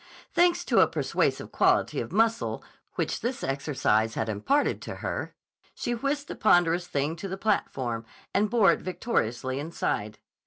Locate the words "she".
5.75-5.93